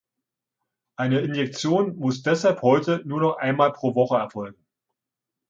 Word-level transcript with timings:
Eine 0.95 1.19
Injektion 1.19 1.95
muss 1.95 2.23
deshalb 2.23 2.63
heute 2.63 3.03
nur 3.05 3.21
noch 3.21 3.37
einmal 3.37 3.71
pro 3.71 3.93
Woche 3.93 4.17
erfolgen. 4.17 4.65